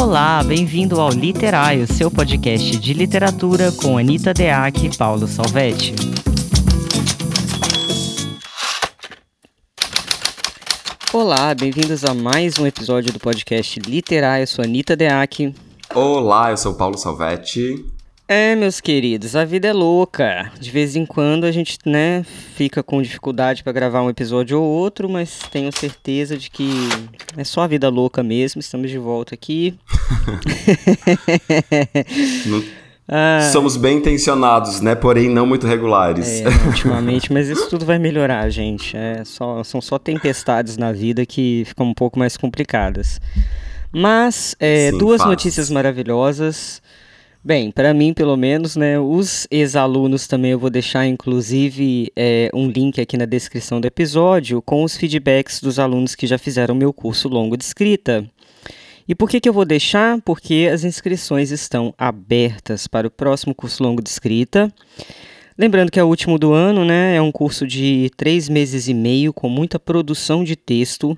[0.00, 5.94] Olá, bem-vindo ao Literário, seu podcast de literatura com Anita Deac e Paulo Salvetti.
[11.12, 14.44] Olá, bem-vindos a mais um episódio do podcast Literário.
[14.44, 15.54] Eu sou Anita Deac.
[15.94, 17.84] Olá, eu sou Paulo Salvetti.
[18.32, 20.52] É, meus queridos, a vida é louca.
[20.60, 24.64] De vez em quando a gente, né, fica com dificuldade para gravar um episódio ou
[24.64, 26.70] outro, mas tenho certeza de que
[27.36, 28.60] é só a vida louca mesmo.
[28.60, 29.76] Estamos de volta aqui.
[33.08, 34.94] ah, Somos bem intencionados, né?
[34.94, 36.40] Porém, não muito regulares.
[36.40, 38.96] É, ultimamente, mas isso tudo vai melhorar, gente.
[38.96, 43.20] É só, são só tempestades na vida que ficam um pouco mais complicadas.
[43.92, 45.30] Mas, é, Sim, duas faz.
[45.30, 46.80] notícias maravilhosas.
[47.42, 52.68] Bem, para mim, pelo menos, né, os ex-alunos também eu vou deixar, inclusive, é, um
[52.68, 56.92] link aqui na descrição do episódio com os feedbacks dos alunos que já fizeram meu
[56.92, 58.30] curso longo de escrita.
[59.08, 60.20] E por que, que eu vou deixar?
[60.20, 64.70] Porque as inscrições estão abertas para o próximo curso longo de escrita.
[65.56, 67.16] Lembrando que é o último do ano, né?
[67.16, 71.16] É um curso de três meses e meio com muita produção de texto.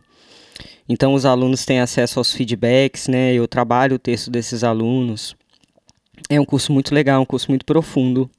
[0.89, 3.35] Então os alunos têm acesso aos feedbacks, né?
[3.35, 5.35] Eu trabalho o texto desses alunos.
[6.29, 8.31] É um curso muito legal, um curso muito profundo.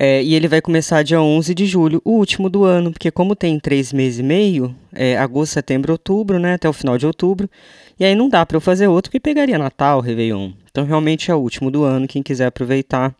[0.00, 3.34] É, e ele vai começar dia 11 de julho, o último do ano, porque como
[3.34, 7.50] tem três meses e meio, é, agosto, setembro, outubro, né, até o final de outubro,
[7.98, 10.52] e aí não dá para eu fazer outro que pegaria Natal, Réveillon.
[10.70, 13.12] Então realmente é o último do ano, quem quiser aproveitar.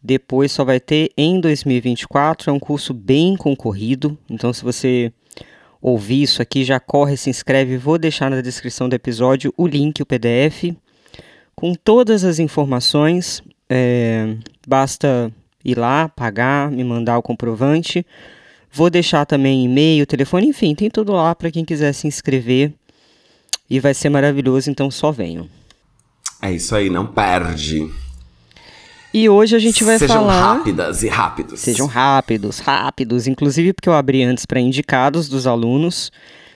[0.00, 5.12] Depois só vai ter em 2024, é um curso bem concorrido, então se você
[5.82, 10.00] ouvir isso aqui, já corre, se inscreve, vou deixar na descrição do episódio o link,
[10.00, 10.76] o PDF
[11.58, 13.42] com todas as informações.
[13.68, 15.28] É, basta
[15.64, 18.06] ir lá, pagar, me mandar o comprovante.
[18.72, 22.72] Vou deixar também e-mail, telefone, enfim, tem tudo lá para quem quiser se inscrever.
[23.68, 25.48] E vai ser maravilhoso, então só venham.
[26.40, 27.90] É isso aí, não perde.
[29.12, 30.34] E hoje a gente vai Sejam falar.
[30.34, 31.60] Sejam rápidas e rápidos.
[31.60, 33.26] Sejam rápidos, rápidos.
[33.26, 36.12] Inclusive porque eu abri antes para indicados dos alunos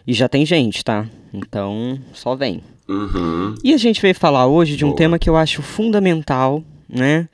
[0.06, 1.06] e já tem gente, tá?
[1.34, 2.62] Então só vem.
[2.88, 3.54] Uhum.
[3.62, 4.98] E a gente veio falar hoje de um Boa.
[4.98, 7.28] tema que eu acho fundamental, né?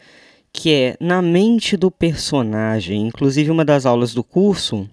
[0.52, 3.06] Que é na mente do personagem.
[3.06, 4.88] Inclusive, uma das aulas do curso,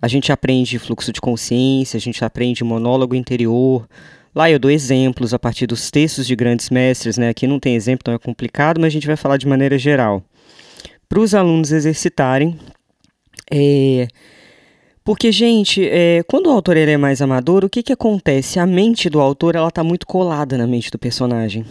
[0.00, 3.88] a gente aprende fluxo de consciência, a gente aprende monólogo interior.
[4.34, 7.28] Lá eu dou exemplos a partir dos textos de grandes mestres, né?
[7.28, 10.22] Aqui não tem exemplo, então é complicado, mas a gente vai falar de maneira geral.
[11.08, 12.58] Para os alunos exercitarem,
[13.50, 14.06] é,
[15.08, 18.58] porque, gente, é, quando o autor ele é mais amador, o que, que acontece?
[18.58, 21.64] A mente do autor ela está muito colada na mente do personagem.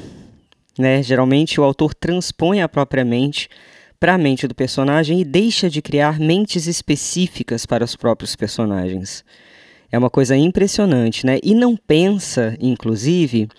[0.75, 1.03] Né?
[1.03, 3.47] Geralmente o autor transpõe a própria mente
[3.99, 9.23] para a mente do personagem e deixa de criar mentes específicas para os próprios personagens.
[9.91, 11.37] É uma coisa impressionante, né?
[11.43, 13.49] E não pensa, inclusive,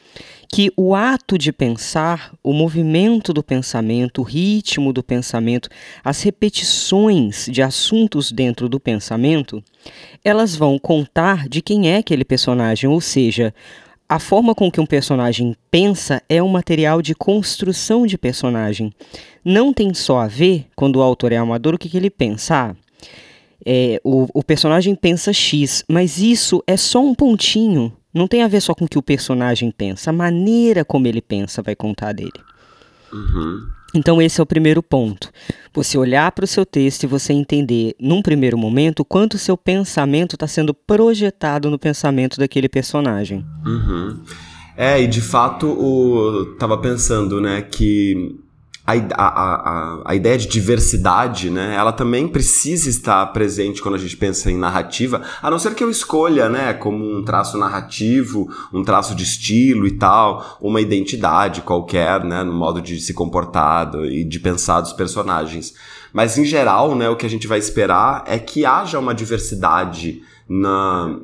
[0.50, 5.68] que o ato de pensar, o movimento do pensamento, o ritmo do pensamento,
[6.02, 9.62] as repetições de assuntos dentro do pensamento,
[10.24, 13.54] elas vão contar de quem é aquele personagem, ou seja,
[14.08, 18.90] a forma com que um personagem pensa é um material de construção de personagem.
[19.44, 22.54] Não tem só a ver, quando o autor é amador, o que, que ele pensa.
[22.54, 22.76] Ah,
[23.66, 28.48] é, o, o personagem pensa X, mas isso é só um pontinho não tem a
[28.48, 32.12] ver só com o que o personagem pensa, a maneira como ele pensa vai contar
[32.12, 32.32] dele.
[33.12, 33.68] Uhum.
[33.94, 35.30] Então, esse é o primeiro ponto.
[35.72, 39.56] Você olhar para o seu texto e você entender, num primeiro momento, quanto o seu
[39.56, 43.44] pensamento está sendo projetado no pensamento daquele personagem.
[43.64, 44.22] Uhum.
[44.76, 46.54] É, e de fato, o...
[46.58, 48.38] tava pensando, né, que
[48.88, 54.16] a, a, a, ideia de diversidade, né, ela também precisa estar presente quando a gente
[54.16, 58.82] pensa em narrativa, a não ser que eu escolha, né, como um traço narrativo, um
[58.82, 64.24] traço de estilo e tal, uma identidade qualquer, né, no modo de se comportar e
[64.24, 65.74] de pensar dos personagens.
[66.10, 70.22] Mas em geral, né, o que a gente vai esperar é que haja uma diversidade
[70.48, 71.14] na,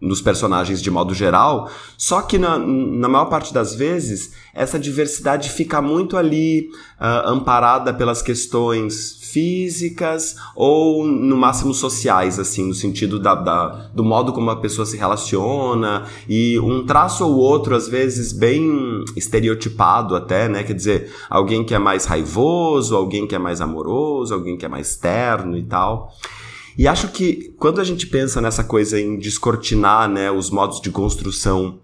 [0.00, 5.50] nos personagens de modo geral, só que na, na maior parte das vezes essa diversidade
[5.50, 13.18] fica muito ali uh, amparada pelas questões físicas ou no máximo sociais, assim, no sentido
[13.18, 17.88] da, da, do modo como a pessoa se relaciona e um traço ou outro, às
[17.88, 20.62] vezes, bem estereotipado até, né?
[20.62, 24.68] Quer dizer, alguém que é mais raivoso, alguém que é mais amoroso, alguém que é
[24.68, 26.12] mais terno e tal.
[26.78, 30.92] E acho que quando a gente pensa nessa coisa em descortinar né, os modos de
[30.92, 31.80] construção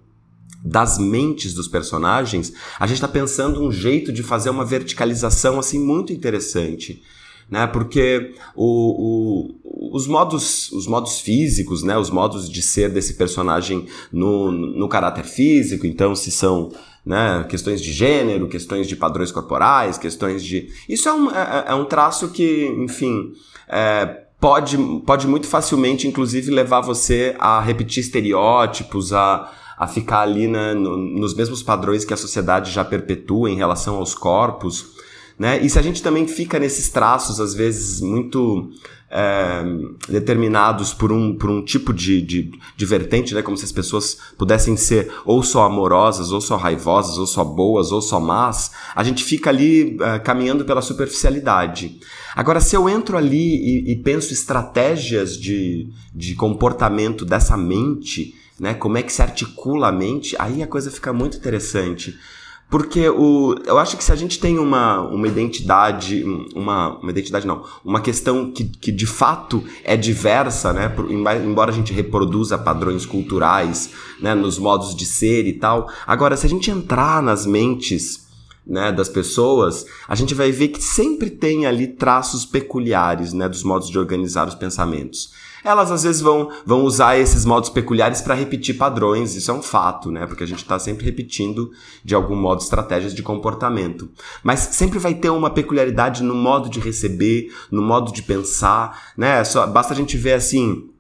[0.65, 5.81] das mentes dos personagens, a gente está pensando um jeito de fazer uma verticalização assim
[5.81, 7.03] muito interessante.
[7.51, 7.67] Né?
[7.67, 11.99] Porque o, o, os modos, os modos físicos, né?
[11.99, 15.87] Os modos de ser desse personagem no, no caráter físico.
[15.87, 16.73] Então, se são
[17.05, 20.69] né, questões de gênero, questões de padrões corporais, questões de.
[20.89, 23.33] Isso é um, é, é um traço que, enfim,
[23.69, 24.77] é, pode,
[25.07, 30.99] pode muito facilmente, inclusive, levar você a repetir estereótipos, a, a ficar ali né, no,
[30.99, 34.85] nos mesmos padrões que a sociedade já perpetua em relação aos corpos.
[35.39, 35.65] Né?
[35.65, 38.71] E se a gente também fica nesses traços, às vezes, muito
[39.11, 39.65] é,
[40.11, 43.41] determinados por um, por um tipo de, de, de, vertente, né?
[43.41, 47.93] como se as pessoas pudessem ser ou só amorosas, ou só raivosas, ou só boas,
[47.93, 51.99] ou só más, a gente fica ali é, caminhando pela superficialidade.
[52.35, 58.75] Agora, se eu entro ali e, e penso estratégias de, de comportamento dessa mente, né?
[58.75, 62.17] Como é que se articula a mente, aí a coisa fica muito interessante.
[62.71, 66.25] Porque o, eu acho que se a gente tem uma, uma identidade,
[66.57, 70.93] uma, uma identidade não, uma questão que, que de fato é diversa, né?
[71.45, 73.91] Embora a gente reproduza padrões culturais,
[74.21, 74.35] né?
[74.35, 75.89] Nos modos de ser e tal.
[76.07, 78.24] Agora, se a gente entrar nas mentes
[78.67, 83.63] né, das pessoas, a gente vai ver que sempre tem ali traços peculiares né, dos
[83.63, 85.33] modos de organizar os pensamentos.
[85.65, 89.63] Elas às vezes vão, vão usar esses modos peculiares para repetir padrões, isso é um
[89.63, 90.27] fato, né?
[90.27, 91.71] Porque a gente está sempre repetindo,
[92.05, 94.11] de algum modo, estratégias de comportamento.
[94.43, 99.43] Mas sempre vai ter uma peculiaridade no modo de receber, no modo de pensar, né?
[99.43, 100.91] Só, basta a gente ver assim.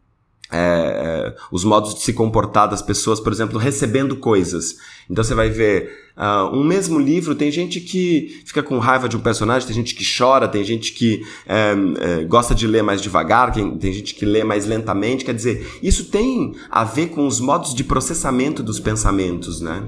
[0.57, 4.77] É, os modos de se comportar das pessoas, por exemplo, recebendo coisas.
[5.11, 9.17] Então você vai ver Uh, um mesmo livro, tem gente que fica com raiva de
[9.17, 13.03] um personagem, tem gente que chora, tem gente que é, é, gosta de ler mais
[13.03, 15.25] devagar, tem, tem gente que lê mais lentamente.
[15.25, 19.83] Quer dizer, isso tem a ver com os modos de processamento dos pensamentos, né?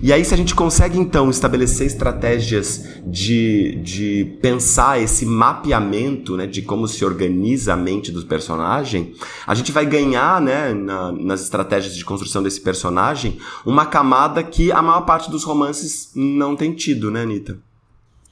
[0.00, 6.46] E aí, se a gente consegue então estabelecer estratégias de, de pensar esse mapeamento né,
[6.46, 9.12] de como se organiza a mente do personagem,
[9.46, 14.70] a gente vai ganhar né, na, nas estratégias de construção desse personagem uma camada que
[14.70, 17.58] a maior parte dos romances romances não tem tido, né, Anitta?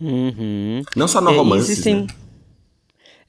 [0.01, 0.83] Uhum.
[0.97, 2.03] Não só no é, romances, existem...
[2.03, 2.07] né?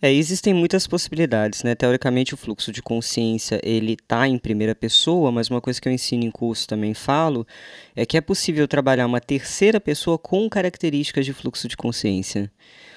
[0.01, 1.75] É, existem muitas possibilidades, né?
[1.75, 5.93] Teoricamente, o fluxo de consciência ele tá em primeira pessoa, mas uma coisa que eu
[5.93, 7.47] ensino em curso também falo
[7.95, 12.51] é que é possível trabalhar uma terceira pessoa com características de fluxo de consciência.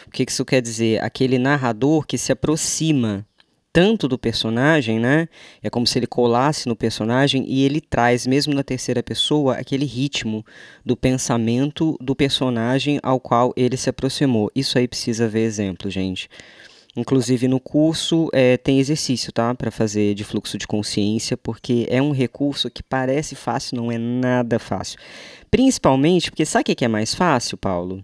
[0.06, 1.00] O que isso quer dizer?
[1.00, 3.24] Aquele narrador que se aproxima
[3.76, 5.28] tanto do personagem, né?
[5.62, 9.84] É como se ele colasse no personagem e ele traz, mesmo na terceira pessoa, aquele
[9.84, 10.42] ritmo
[10.82, 14.50] do pensamento do personagem ao qual ele se aproximou.
[14.54, 16.26] Isso aí precisa ver exemplo, gente.
[16.96, 19.54] Inclusive no curso é, tem exercício, tá?
[19.54, 23.98] Para fazer de fluxo de consciência, porque é um recurso que parece fácil, não é
[23.98, 24.98] nada fácil.
[25.50, 28.02] Principalmente porque sabe o que é mais fácil, Paulo?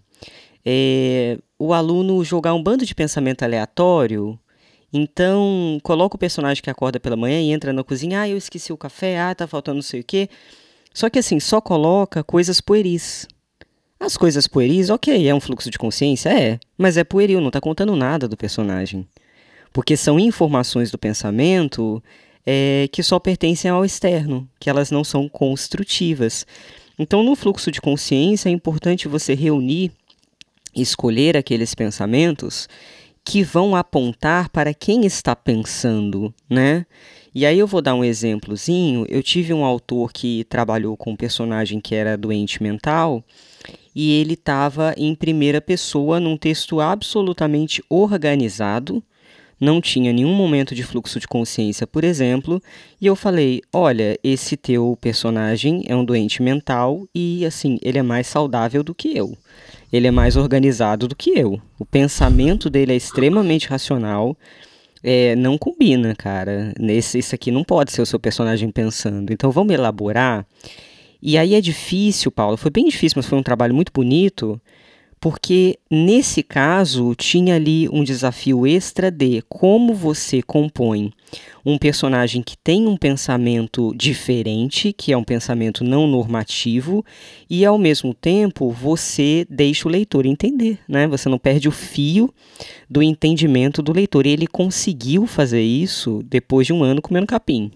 [0.62, 4.38] É o aluno jogar um bando de pensamento aleatório
[4.92, 8.72] então, coloca o personagem que acorda pela manhã e entra na cozinha, ah, eu esqueci
[8.72, 10.28] o café, ah, tá faltando não sei o quê.
[10.92, 13.26] Só que assim, só coloca coisas pueris.
[13.98, 16.28] As coisas pueris, ok, é um fluxo de consciência?
[16.28, 19.06] É, mas é pueril, não tá contando nada do personagem.
[19.72, 22.02] Porque são informações do pensamento
[22.44, 26.44] é, que só pertencem ao externo, que elas não são construtivas.
[26.98, 29.90] Então, no fluxo de consciência, é importante você reunir,
[30.76, 32.68] escolher aqueles pensamentos
[33.24, 36.86] que vão apontar para quem está pensando, né?
[37.34, 39.06] E aí eu vou dar um exemplozinho.
[39.08, 43.24] Eu tive um autor que trabalhou com um personagem que era doente mental
[43.94, 49.02] e ele estava em primeira pessoa num texto absolutamente organizado,
[49.60, 52.60] não tinha nenhum momento de fluxo de consciência, por exemplo,
[53.00, 58.02] e eu falei: "Olha, esse teu personagem é um doente mental e assim, ele é
[58.02, 59.36] mais saudável do que eu"
[59.92, 61.60] ele é mais organizado do que eu.
[61.78, 64.36] O pensamento dele é extremamente racional.
[65.02, 66.72] É, não combina, cara.
[66.78, 69.32] Nesse, isso aqui não pode ser o seu personagem pensando.
[69.32, 70.46] Então vamos elaborar.
[71.20, 72.56] E aí é difícil, Paulo.
[72.56, 74.60] Foi bem difícil, mas foi um trabalho muito bonito
[75.22, 81.12] porque nesse caso tinha ali um desafio extra de como você compõe
[81.64, 87.04] um personagem que tem um pensamento diferente, que é um pensamento não normativo,
[87.48, 91.06] e ao mesmo tempo você deixa o leitor entender, né?
[91.06, 92.34] Você não perde o fio
[92.90, 94.26] do entendimento do leitor.
[94.26, 97.70] E ele conseguiu fazer isso depois de um ano comendo capim,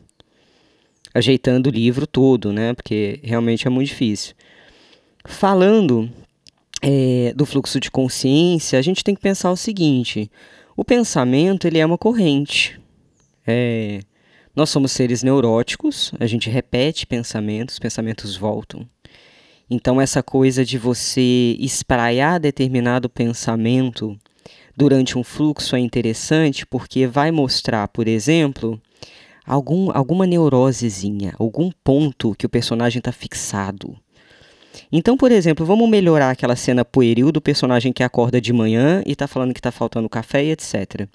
[1.14, 2.74] ajeitando o livro todo, né?
[2.74, 4.34] Porque realmente é muito difícil.
[5.24, 6.10] Falando
[6.88, 10.30] é, do fluxo de consciência, a gente tem que pensar o seguinte:
[10.76, 12.80] o pensamento ele é uma corrente.
[13.44, 13.98] É,
[14.54, 18.88] nós somos seres neuróticos, a gente repete pensamentos, pensamentos voltam.
[19.68, 24.16] Então, essa coisa de você espraiar determinado pensamento
[24.76, 28.80] durante um fluxo é interessante porque vai mostrar, por exemplo,
[29.44, 33.98] algum, alguma neurosezinha, algum ponto que o personagem está fixado.
[34.90, 39.12] Então, por exemplo, vamos melhorar aquela cena pueril do personagem que acorda de manhã e
[39.12, 41.08] está falando que está faltando café e etc.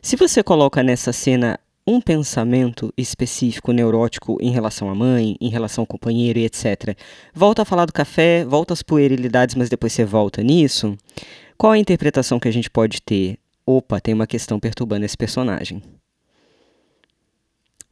[0.00, 5.82] Se você coloca nessa cena um pensamento específico neurótico em relação à mãe, em relação
[5.82, 6.96] ao companheiro e etc.
[7.34, 10.96] Volta a falar do café, volta às puerilidades, mas depois você volta nisso.
[11.58, 13.38] Qual a interpretação que a gente pode ter?
[13.66, 15.82] Opa, tem uma questão perturbando esse personagem.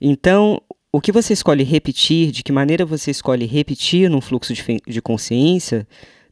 [0.01, 4.63] Então, o que você escolhe repetir, de que maneira você escolhe repetir num fluxo de,
[4.87, 5.87] de consciência,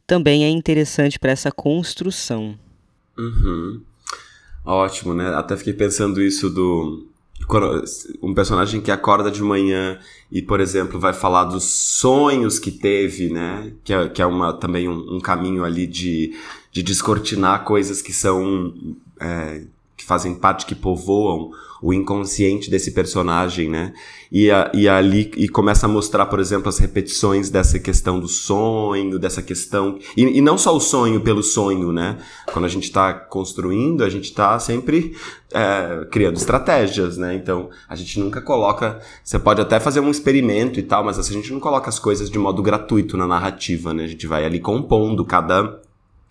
[0.05, 2.57] também é interessante para essa construção.
[3.17, 3.81] Uhum.
[4.65, 5.33] Ótimo, né?
[5.35, 7.07] Até fiquei pensando isso do
[8.21, 9.97] um personagem que acorda de manhã
[10.31, 13.73] e, por exemplo, vai falar dos sonhos que teve, né?
[13.83, 16.37] Que é, que é uma, também um, um caminho ali de,
[16.71, 18.73] de descortinar coisas que são.
[19.19, 19.63] É,
[20.09, 21.51] fazem parte, que povoam
[21.81, 23.93] o inconsciente desse personagem, né?
[24.31, 28.27] E, a, e ali e começa a mostrar, por exemplo, as repetições dessa questão do
[28.27, 29.97] sonho, dessa questão.
[30.17, 32.17] E, e não só o sonho pelo sonho, né?
[32.51, 35.15] Quando a gente está construindo, a gente está sempre
[35.53, 37.35] é, criando estratégias, né?
[37.35, 38.99] Então a gente nunca coloca.
[39.23, 41.99] Você pode até fazer um experimento e tal, mas assim, a gente não coloca as
[41.99, 44.03] coisas de modo gratuito na narrativa, né?
[44.03, 45.79] A gente vai ali compondo cada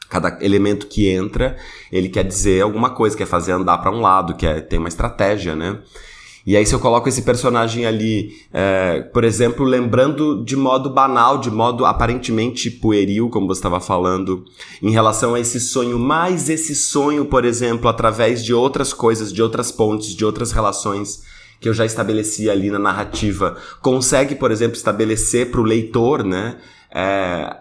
[0.08, 1.56] Cada elemento que entra,
[1.92, 5.54] ele quer dizer alguma coisa, quer fazer andar para um lado, quer ter uma estratégia,
[5.54, 5.78] né?
[6.48, 11.36] E aí, se eu coloco esse personagem ali, é, por exemplo, lembrando de modo banal,
[11.36, 14.46] de modo aparentemente pueril, como você estava falando,
[14.82, 19.42] em relação a esse sonho, mas esse sonho, por exemplo, através de outras coisas, de
[19.42, 21.22] outras pontes, de outras relações
[21.60, 26.56] que eu já estabeleci ali na narrativa, consegue, por exemplo, estabelecer para o leitor, né?
[26.94, 27.56] É,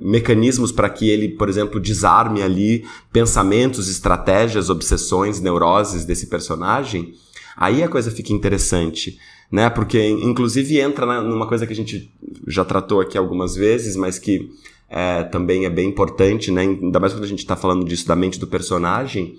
[0.00, 7.14] mecanismos para que ele, por exemplo, desarme ali pensamentos, estratégias, obsessões, neuroses desse personagem,
[7.56, 9.18] aí a coisa fica interessante,
[9.50, 9.68] né?
[9.68, 12.10] Porque inclusive entra numa coisa que a gente
[12.46, 14.50] já tratou aqui algumas vezes, mas que
[14.88, 16.62] é, também é bem importante, né?
[16.62, 19.36] Ainda mais quando a gente está falando disso da mente do personagem,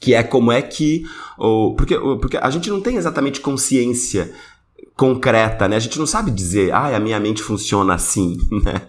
[0.00, 1.06] que é como é que.
[1.38, 4.32] Ou, porque, porque a gente não tem exatamente consciência
[4.96, 5.76] concreta, né?
[5.76, 8.88] A gente não sabe dizer, ah, a minha mente funciona assim, né?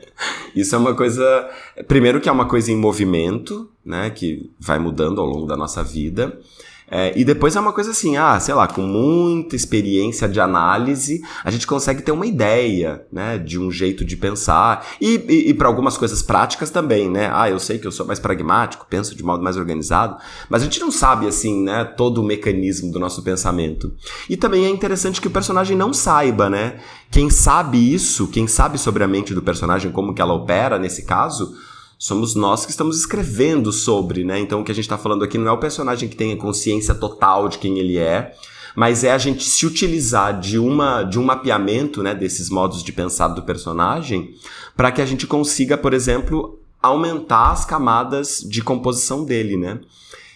[0.56, 1.48] Isso é uma coisa,
[1.88, 4.10] primeiro que é uma coisa em movimento, né?
[4.10, 6.40] Que vai mudando ao longo da nossa vida.
[6.90, 11.22] É, e depois é uma coisa assim, ah, sei lá, com muita experiência de análise,
[11.44, 14.88] a gente consegue ter uma ideia, né, de um jeito de pensar.
[15.02, 17.30] E, e, e para algumas coisas práticas também, né?
[17.34, 20.18] Ah, eu sei que eu sou mais pragmático, penso de modo mais organizado,
[20.50, 23.94] mas a gente não sabe, assim, né, todo o mecanismo do nosso pensamento.
[24.30, 26.80] E também é interessante que o personagem não saiba, né?
[27.12, 31.04] Quem sabe isso, quem sabe sobre a mente do personagem, como que ela opera nesse
[31.04, 31.54] caso,
[31.98, 34.40] somos nós que estamos escrevendo sobre, né?
[34.40, 36.94] Então o que a gente está falando aqui não é o personagem que tenha consciência
[36.94, 38.34] total de quem ele é,
[38.76, 42.94] mas é a gente se utilizar de uma de um mapeamento, né, desses modos de
[42.94, 44.36] pensar do personagem,
[44.76, 49.80] para que a gente consiga, por exemplo, aumentar as camadas de composição dele, né?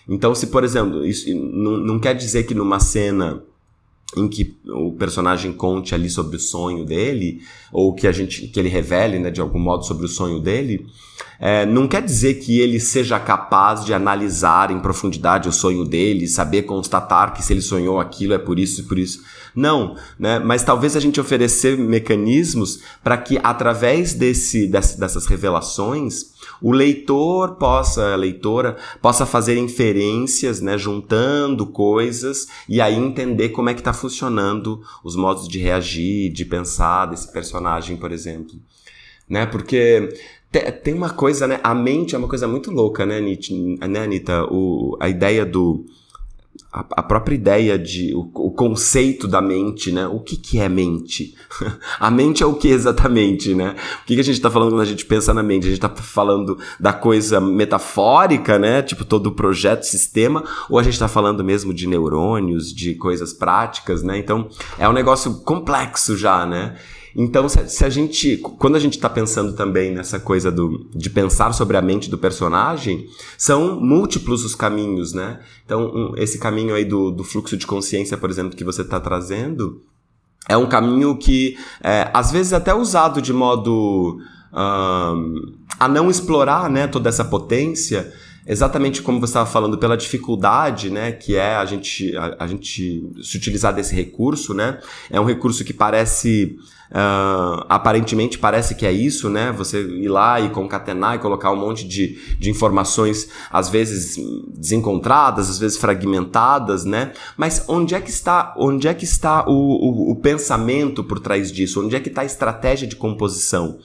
[0.10, 3.44] Então, se por exemplo, isso não, não quer dizer que numa cena
[4.18, 7.41] em que o personagem conte ali sobre o sonho dele,
[7.72, 10.86] ou que a gente que ele revele, né, de algum modo sobre o sonho dele,
[11.39, 16.27] é, não quer dizer que ele seja capaz de analisar em profundidade o sonho dele,
[16.27, 19.24] saber constatar que se ele sonhou aquilo é por isso e por isso.
[19.55, 20.39] Não, né?
[20.39, 26.31] Mas talvez a gente oferecer mecanismos para que através desse, dessas revelações
[26.62, 33.70] o leitor possa, a leitora, possa fazer inferências, né, juntando coisas e aí entender como
[33.70, 38.53] é que está funcionando os modos de reagir, de pensar desse personagem, por exemplo.
[39.27, 39.46] Né?
[39.46, 40.10] Porque
[40.84, 41.60] tem uma coisa, né?
[41.63, 44.43] A mente é uma coisa muito louca, né, né Anitta?
[44.51, 45.86] O, a ideia do.
[46.72, 48.13] A, a própria ideia de.
[48.16, 50.08] O, o, conceito da mente, né?
[50.08, 51.36] O que, que é mente?
[52.00, 53.75] a mente é o que exatamente, né?
[54.01, 55.63] O que, que a gente está falando quando a gente pensa na mente?
[55.63, 58.82] A gente está falando da coisa metafórica, né?
[58.82, 63.34] Tipo todo o projeto, sistema, ou a gente está falando mesmo de neurônios, de coisas
[63.34, 64.18] práticas, né?
[64.18, 64.48] Então
[64.80, 66.78] é um negócio complexo já, né?
[67.15, 68.38] Então, se, a gente.
[68.38, 72.18] Quando a gente está pensando também nessa coisa do, de pensar sobre a mente do
[72.18, 75.39] personagem, são múltiplos os caminhos, né?
[75.65, 79.00] Então, um, esse caminho aí do, do fluxo de consciência, por exemplo, que você está
[79.00, 79.82] trazendo,
[80.48, 84.20] é um caminho que, é, às vezes, até usado de modo.
[84.53, 88.12] A não explorar né, toda essa potência,
[88.46, 93.10] exatamente como você estava falando, pela dificuldade, né, que é a gente, a, a, gente
[93.24, 94.80] se utilizar desse recurso, né?
[95.10, 96.58] É um recurso que parece.
[96.91, 99.53] Uh, aparentemente parece que é isso, né?
[99.53, 104.17] Você ir lá e concatenar e colocar um monte de, de informações, às vezes
[104.50, 107.13] desencontradas, às vezes fragmentadas, né?
[107.38, 111.50] Mas onde é que está, onde é que está o, o, o pensamento por trás
[111.50, 111.81] disso?
[111.81, 113.79] Onde é que está a estratégia de composição?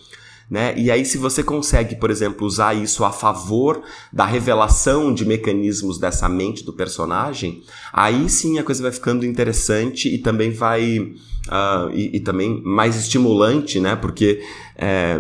[0.48, 0.74] Né?
[0.76, 3.82] E aí, se você consegue, por exemplo, usar isso a favor
[4.12, 10.08] da revelação de mecanismos dessa mente do personagem, aí sim a coisa vai ficando interessante
[10.08, 11.12] e também vai.
[11.46, 13.94] Uh, e, e, também mais estimulante, né?
[13.96, 14.42] Porque.
[14.76, 15.18] É,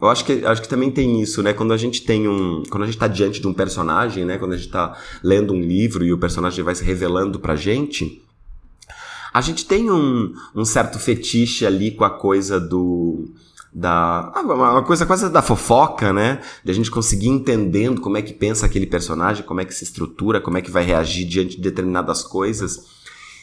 [0.00, 1.52] eu acho que, acho que também tem isso, né?
[1.52, 2.62] Quando a gente tem um.
[2.70, 4.38] Quando a gente está diante de um personagem, né?
[4.38, 8.22] Quando a gente está lendo um livro e o personagem vai se revelando pra gente,
[9.32, 13.28] a gente tem um, um certo fetiche ali com a coisa do
[13.72, 16.40] da uma coisa quase da fofoca, né?
[16.64, 19.84] De a gente conseguir entendendo como é que pensa aquele personagem, como é que se
[19.84, 22.97] estrutura, como é que vai reagir diante de determinadas coisas.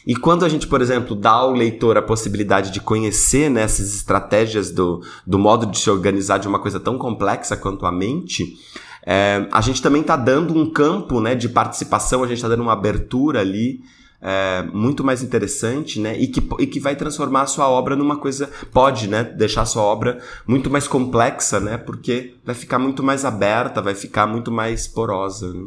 [0.06, 3.94] E quando a gente, por exemplo, dá ao leitor a possibilidade de conhecer né, essas
[3.94, 8.56] estratégias do, do modo de se organizar de uma coisa tão complexa quanto a mente,
[9.04, 12.62] é, a gente também está dando um campo né, de participação, a gente está dando
[12.62, 13.80] uma abertura ali
[14.20, 16.18] é, muito mais interessante, né?
[16.18, 18.50] E que, e que vai transformar a sua obra numa coisa.
[18.72, 19.22] Pode, né?
[19.22, 21.76] Deixar a sua obra muito mais complexa, né?
[21.76, 25.52] Porque vai ficar muito mais aberta, vai ficar muito mais porosa.
[25.52, 25.66] Né?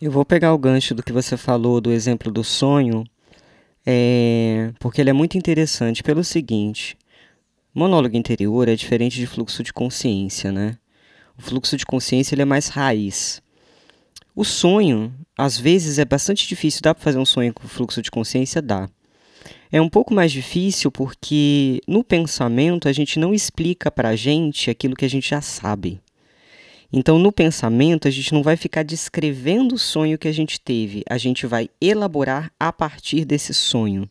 [0.00, 3.04] Eu vou pegar o gancho do que você falou, do exemplo do sonho,
[3.84, 4.72] é...
[4.78, 6.96] porque ele é muito interessante pelo seguinte.
[7.74, 10.78] Monólogo interior é diferente de fluxo de consciência, né?
[11.36, 13.42] O fluxo de consciência ele é mais raiz.
[14.34, 16.80] O sonho, às vezes, é bastante difícil.
[16.82, 18.62] Dá para fazer um sonho com fluxo de consciência?
[18.62, 18.88] Dá.
[19.70, 24.70] É um pouco mais difícil porque no pensamento a gente não explica para a gente
[24.70, 26.00] aquilo que a gente já sabe.
[26.92, 31.04] Então, no pensamento, a gente não vai ficar descrevendo o sonho que a gente teve,
[31.08, 34.08] a gente vai elaborar a partir desse sonho.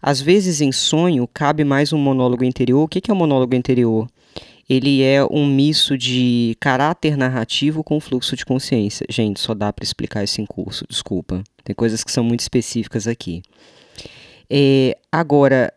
[0.00, 2.82] Às vezes, em sonho, cabe mais um monólogo interior.
[2.82, 4.06] O que é o um monólogo interior?
[4.68, 9.06] ele é um misto de caráter narrativo com fluxo de consciência.
[9.10, 11.44] Gente, só dá para explicar isso em curso, desculpa.
[11.62, 13.42] Tem coisas que são muito específicas aqui.
[14.48, 15.72] É, agora,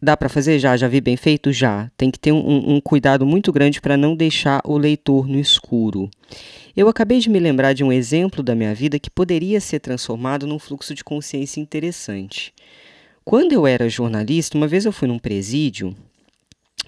[0.00, 0.58] dá para fazer?
[0.58, 1.52] Já, já vi bem feito?
[1.52, 1.90] Já.
[1.96, 6.10] Tem que ter um, um cuidado muito grande para não deixar o leitor no escuro.
[6.76, 10.46] Eu acabei de me lembrar de um exemplo da minha vida que poderia ser transformado
[10.46, 12.52] num fluxo de consciência interessante.
[13.24, 15.94] Quando eu era jornalista, uma vez eu fui num presídio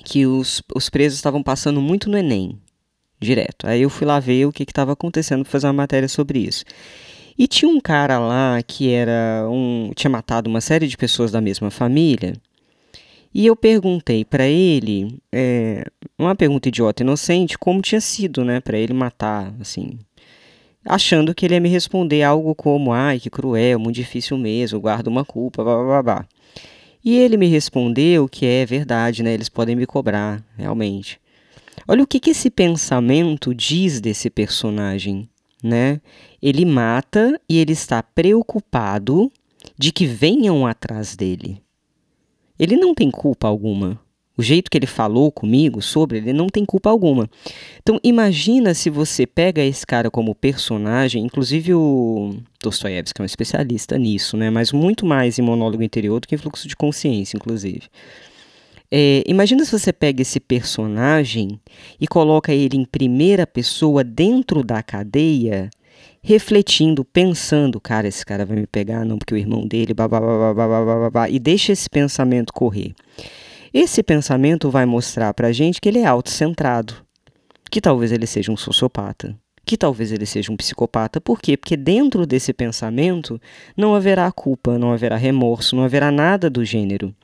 [0.05, 2.59] que os, os presos estavam passando muito no Enem,
[3.20, 3.66] direto.
[3.66, 6.64] Aí eu fui lá ver o que estava acontecendo para fazer uma matéria sobre isso.
[7.38, 11.40] E tinha um cara lá que era um tinha matado uma série de pessoas da
[11.40, 12.35] mesma família.
[13.33, 15.85] E eu perguntei para ele, é,
[16.19, 19.99] uma pergunta idiota, inocente, como tinha sido, né, para ele matar, assim,
[20.85, 25.07] achando que ele ia me responder algo como, ai, que cruel, muito difícil mesmo, guardo
[25.07, 26.27] uma culpa, blá blá blá.
[27.05, 29.33] E ele me respondeu que é verdade, né?
[29.33, 31.19] Eles podem me cobrar, realmente.
[31.88, 35.29] Olha o que, que esse pensamento diz desse personagem,
[35.62, 36.01] né?
[36.43, 39.33] Ele mata e ele está preocupado
[39.79, 41.62] de que venham atrás dele.
[42.61, 43.99] Ele não tem culpa alguma
[44.40, 47.29] o jeito que ele falou comigo sobre, ele não tem culpa alguma.
[47.83, 53.99] Então imagina se você pega esse cara como personagem, inclusive o Dostoiévski é um especialista
[53.99, 54.49] nisso, né?
[54.49, 57.83] Mas muito mais em monólogo interior do que em fluxo de consciência, inclusive.
[58.90, 61.61] É, imagina se você pega esse personagem
[62.01, 65.70] e coloca ele em primeira pessoa dentro da cadeia,
[66.22, 70.20] refletindo, pensando, cara, esse cara vai me pegar, não, porque o irmão dele, blá, blá,
[70.20, 72.94] blá, blá, e deixa esse pensamento correr.
[73.72, 76.94] Esse pensamento vai mostrar para a gente que ele é autocentrado,
[77.70, 81.20] que talvez ele seja um sociopata, que talvez ele seja um psicopata.
[81.20, 81.56] Por quê?
[81.56, 83.40] Porque dentro desse pensamento
[83.76, 87.14] não haverá culpa, não haverá remorso, não haverá nada do gênero.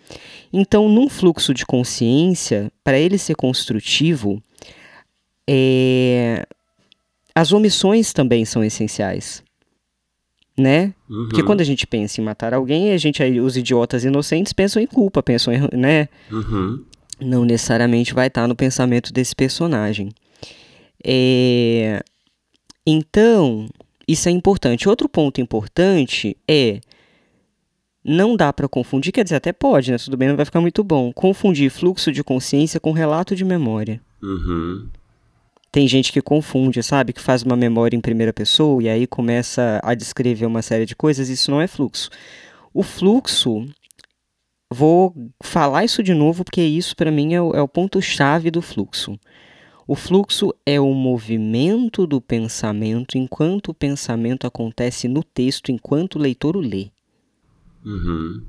[0.52, 4.40] Então, num fluxo de consciência, para ele ser construtivo,
[5.48, 6.46] é...
[7.36, 9.44] as omissões também são essenciais
[10.58, 10.94] né?
[11.08, 11.28] Uhum.
[11.28, 14.80] Porque quando a gente pensa em matar alguém, a gente aí, os idiotas inocentes pensam
[14.80, 16.08] em culpa, pensam em, né?
[16.30, 16.82] Uhum.
[17.20, 20.10] Não necessariamente vai estar no pensamento desse personagem.
[21.04, 22.02] É...
[22.86, 23.68] Então,
[24.08, 24.88] isso é importante.
[24.88, 26.80] Outro ponto importante é
[28.02, 29.98] não dá para confundir, quer dizer, até pode, né?
[29.98, 31.12] Tudo bem, não vai ficar muito bom.
[31.12, 34.00] Confundir fluxo de consciência com relato de memória.
[34.22, 34.88] Uhum.
[35.76, 37.12] Tem gente que confunde, sabe?
[37.12, 40.96] Que faz uma memória em primeira pessoa e aí começa a descrever uma série de
[40.96, 41.28] coisas.
[41.28, 42.08] Isso não é fluxo.
[42.72, 43.66] O fluxo,
[44.72, 48.62] vou falar isso de novo porque isso para mim é o, é o ponto-chave do
[48.62, 49.20] fluxo.
[49.86, 56.18] O fluxo é o movimento do pensamento enquanto o pensamento acontece no texto, enquanto o
[56.18, 56.88] leitor o lê.
[57.84, 58.46] Uhum.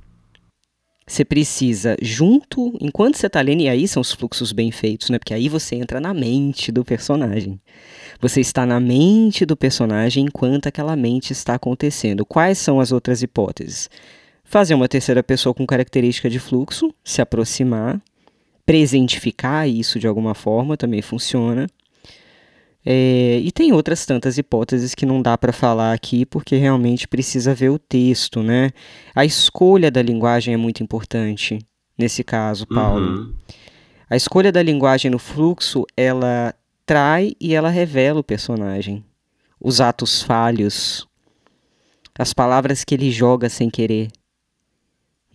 [1.10, 5.18] Você precisa, junto, enquanto você está lendo, e aí são os fluxos bem feitos, né?
[5.18, 7.62] Porque aí você entra na mente do personagem.
[8.20, 12.26] Você está na mente do personagem enquanto aquela mente está acontecendo.
[12.26, 13.90] Quais são as outras hipóteses?
[14.44, 18.02] Fazer uma terceira pessoa com característica de fluxo, se aproximar,
[18.66, 21.68] presentificar isso de alguma forma também funciona.
[22.90, 27.54] É, e tem outras tantas hipóteses que não dá para falar aqui porque realmente precisa
[27.54, 28.70] ver o texto, né?
[29.14, 31.60] A escolha da linguagem é muito importante
[31.98, 33.06] nesse caso, Paulo.
[33.06, 33.36] Uhum.
[34.10, 39.04] A escolha da linguagem no fluxo, ela trai e ela revela o personagem.
[39.60, 41.06] Os atos falhos,
[42.18, 44.08] as palavras que ele joga sem querer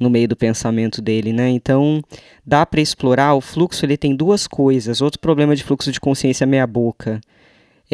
[0.01, 1.51] no meio do pensamento dele, né?
[1.51, 2.03] Então,
[2.47, 5.03] dá para explorar o fluxo, ele tem duas coisas.
[5.03, 7.21] Outro problema de fluxo de consciência meia boca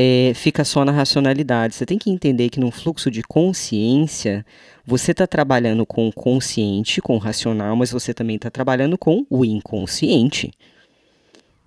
[0.00, 1.74] é, fica só na racionalidade.
[1.74, 4.46] Você tem que entender que num fluxo de consciência,
[4.86, 9.26] você está trabalhando com o consciente, com o racional, mas você também está trabalhando com
[9.28, 10.52] o inconsciente.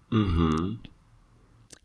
[0.10, 0.78] Uhum.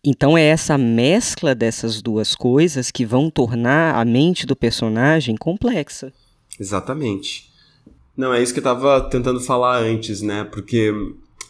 [0.04, 6.12] Então é essa mescla dessas duas coisas que vão tornar a mente do personagem complexa.
[6.60, 7.50] Exatamente.
[8.16, 10.44] Não, é isso que eu estava tentando falar antes, né?
[10.44, 10.92] Porque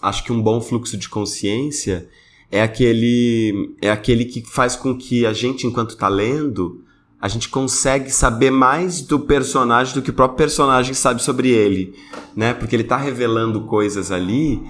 [0.00, 2.08] acho que um bom fluxo de consciência
[2.50, 6.82] é aquele é aquele que faz com que a gente, enquanto está lendo,
[7.20, 11.94] a gente consegue saber mais do personagem do que o próprio personagem sabe sobre ele,
[12.34, 12.54] né?
[12.54, 14.60] Porque ele está revelando coisas ali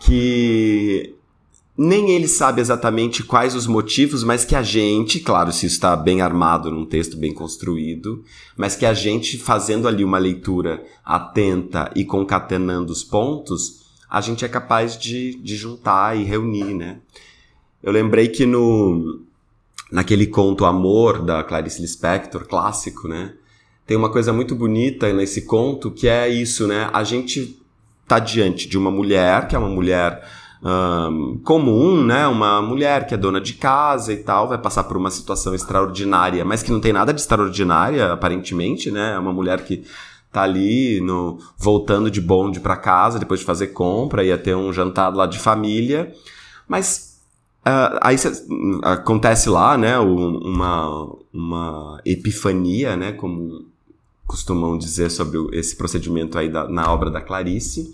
[0.00, 1.14] que
[1.76, 6.22] nem ele sabe exatamente quais os motivos, mas que a gente, claro, se está bem
[6.22, 8.24] armado num texto bem construído,
[8.56, 14.44] mas que a gente fazendo ali uma leitura atenta e concatenando os pontos, a gente
[14.44, 16.98] é capaz de, de juntar e reunir, né?
[17.82, 19.22] Eu lembrei que no
[19.90, 23.34] naquele conto Amor da Clarice Lispector, clássico, né?
[23.86, 26.90] Tem uma coisa muito bonita nesse conto que é isso, né?
[26.92, 27.60] A gente
[28.06, 30.22] tá diante de uma mulher, que é uma mulher
[30.62, 32.26] um, comum, né?
[32.26, 36.44] Uma mulher que é dona de casa e tal, vai passar por uma situação extraordinária,
[36.44, 39.12] mas que não tem nada de extraordinária, aparentemente, né?
[39.14, 39.84] É uma mulher que
[40.32, 44.72] tá ali no, voltando de bonde para casa depois de fazer compra, ia ter um
[44.72, 46.12] jantar lá de família,
[46.68, 47.14] mas
[47.66, 48.30] Uh, aí cê,
[48.84, 53.66] acontece lá, né, uma, uma epifania, né, como
[54.24, 57.92] costumam dizer sobre esse procedimento aí da, na obra da Clarice.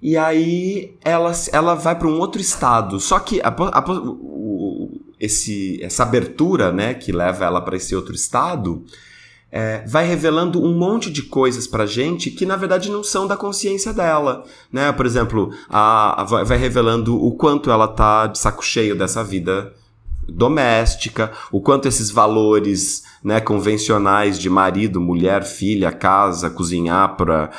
[0.00, 2.98] E aí ela, ela vai para um outro estado.
[2.98, 8.14] Só que a, a, o, esse, essa abertura, né, que leva ela para esse outro
[8.14, 8.82] estado,
[9.56, 13.38] é, vai revelando um monte de coisas pra gente que na verdade não são da
[13.38, 14.92] consciência dela, né?
[14.92, 19.72] Por exemplo, a, a vai revelando o quanto ela tá de saco cheio dessa vida
[20.28, 27.50] doméstica, o quanto esses valores né, convencionais de marido, mulher, filha, casa, cozinhar para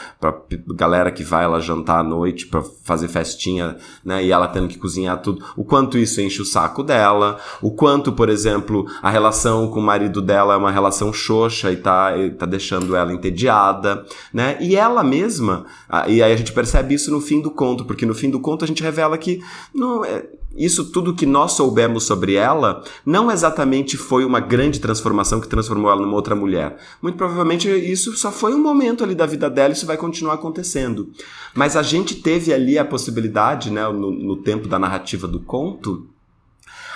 [0.76, 4.78] galera que vai lá jantar à noite para fazer festinha, né, e ela tendo que
[4.78, 9.68] cozinhar tudo, o quanto isso enche o saco dela, o quanto, por exemplo, a relação
[9.70, 14.06] com o marido dela é uma relação xoxa e tá, e tá deixando ela entediada,
[14.34, 15.66] né, e ela mesma,
[16.08, 18.64] e aí a gente percebe isso no fim do conto, porque no fim do conto
[18.64, 19.42] a gente revela que
[19.74, 25.40] não, é, isso tudo que nós soubemos sobre ela não exatamente foi uma grande transformação
[25.40, 26.78] que transformou ela numa outra mulher.
[27.02, 30.34] Muito provavelmente isso só foi um momento ali da vida dela e isso vai continuar
[30.34, 31.12] acontecendo.
[31.54, 36.08] Mas a gente teve ali a possibilidade, né, no, no tempo da narrativa do conto,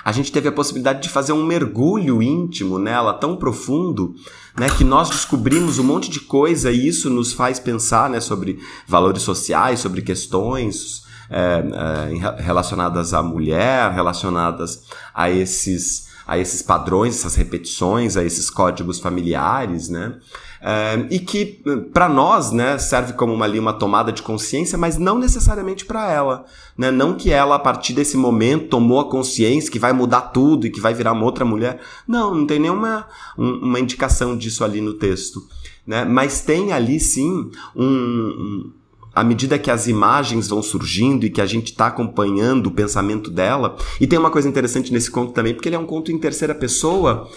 [0.03, 4.15] a gente teve a possibilidade de fazer um mergulho íntimo nela tão profundo,
[4.57, 8.57] né, que nós descobrimos um monte de coisa e isso nos faz pensar, né, sobre
[8.87, 11.63] valores sociais, sobre questões é,
[12.09, 18.99] é, relacionadas à mulher, relacionadas a esses a esses padrões, essas repetições, a esses códigos
[18.99, 20.15] familiares, né?
[20.61, 24.97] É, e que para nós, né, serve como uma, ali, uma tomada de consciência, mas
[24.97, 26.45] não necessariamente para ela,
[26.77, 26.91] né?
[26.91, 30.69] Não que ela a partir desse momento tomou a consciência que vai mudar tudo e
[30.69, 31.81] que vai virar uma outra mulher.
[32.07, 35.41] Não, não tem nenhuma um, uma indicação disso ali no texto,
[35.85, 36.05] né?
[36.05, 38.73] Mas tem ali sim um, um
[39.13, 43.29] à medida que as imagens vão surgindo e que a gente está acompanhando o pensamento
[43.29, 43.75] dela.
[43.99, 46.55] E tem uma coisa interessante nesse conto também, porque ele é um conto em terceira
[46.55, 47.29] pessoa,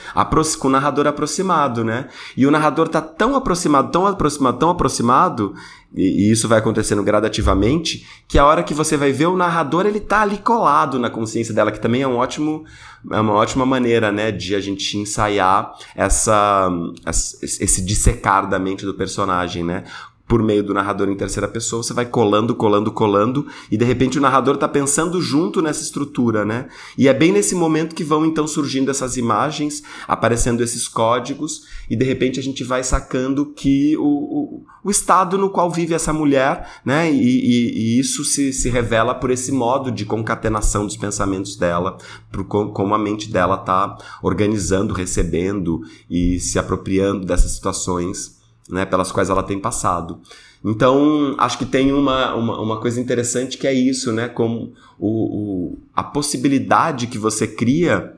[0.58, 2.08] com o narrador aproximado, né?
[2.36, 5.54] E o narrador está tão aproximado, tão aproximado, tão aproximado,
[5.94, 9.86] e, e, isso vai acontecendo gradativamente, que a hora que você vai ver o narrador,
[9.86, 12.64] ele tá ali colado na consciência dela, que também é um ótimo,
[13.12, 16.68] é uma ótima maneira, né, de a gente ensaiar essa,
[17.06, 19.84] esse dissecar da mente do personagem, né?
[20.26, 24.18] Por meio do narrador em terceira pessoa, você vai colando, colando, colando, e de repente
[24.18, 26.68] o narrador está pensando junto nessa estrutura, né?
[26.96, 31.94] E é bem nesse momento que vão então surgindo essas imagens, aparecendo esses códigos, e
[31.94, 36.12] de repente a gente vai sacando que o, o, o estado no qual vive essa
[36.12, 37.12] mulher, né?
[37.12, 41.98] E, e, e, isso se, se revela por esse modo de concatenação dos pensamentos dela,
[42.32, 49.12] por como a mente dela está organizando, recebendo e se apropriando dessas situações né, pelas
[49.12, 50.20] quais ela tem passado.
[50.64, 54.28] Então, acho que tem uma, uma, uma, coisa interessante que é isso, né?
[54.28, 58.14] Como o, o, a possibilidade que você cria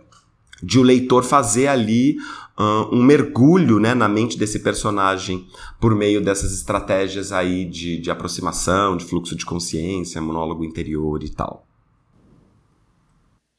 [0.62, 2.16] de o leitor fazer ali
[2.58, 5.46] uh, um mergulho né, na mente desse personagem
[5.80, 11.28] por meio dessas estratégias aí de, de aproximação, de fluxo de consciência, monólogo interior e
[11.28, 11.66] tal.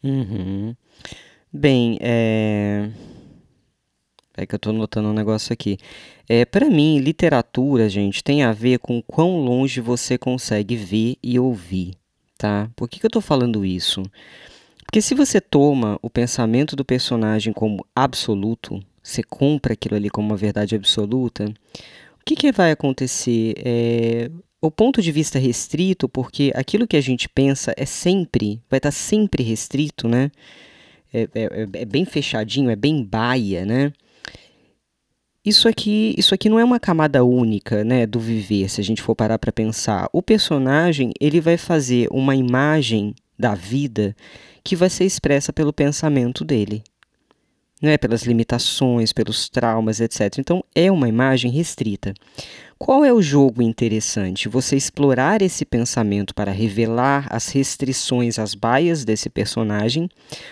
[0.04, 0.76] Uhum.
[1.52, 2.90] Bem, é...
[4.38, 5.78] É que eu tô notando um negócio aqui.
[6.30, 11.40] É, para mim, literatura, gente, tem a ver com quão longe você consegue ver e
[11.40, 11.96] ouvir,
[12.38, 12.70] tá?
[12.76, 14.04] Por que, que eu tô falando isso?
[14.86, 20.30] Porque se você toma o pensamento do personagem como absoluto, você compra aquilo ali como
[20.30, 21.46] uma verdade absoluta,
[22.22, 23.56] o que, que vai acontecer?
[23.58, 24.30] É,
[24.62, 28.90] o ponto de vista restrito, porque aquilo que a gente pensa é sempre, vai estar
[28.90, 30.32] tá sempre restrito, né?
[31.14, 33.94] É, é, é, bem fechadinho, é bem baia, né?
[35.48, 39.02] Isso aqui, isso aqui não é uma camada única, né, do viver, se a gente
[39.02, 40.10] for parar para pensar.
[40.12, 44.14] O personagem, ele vai fazer uma imagem da vida
[44.62, 46.84] que vai ser expressa pelo pensamento dele.
[47.82, 50.40] Não é pelas limitações, pelos traumas, etc.
[50.40, 52.14] Então é uma imagem restrita.
[52.80, 54.48] Qual é o jogo interessante?
[54.48, 60.08] Você explorar esse pensamento para revelar as restrições, as baias desse personagem,